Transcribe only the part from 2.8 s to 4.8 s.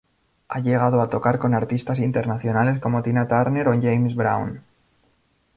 Tina Turner o James Brown.